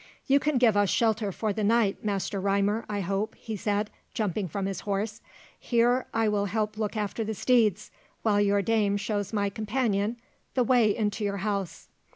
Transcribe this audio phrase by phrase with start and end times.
[0.25, 4.47] "You can give us shelter for the night, Master Rymer, I hope," he said, jumping
[4.47, 5.21] from his horse.
[5.59, 7.91] "Here, I will help look after the steeds,
[8.23, 10.17] while your dame shows my companion
[10.55, 11.87] the way into your house."